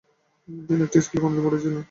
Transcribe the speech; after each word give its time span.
তিনি 0.67 0.81
একটি 0.83 0.97
স্কুলে 1.05 1.21
গণিত 1.23 1.39
পড়িয়েছিলেন। 1.45 1.79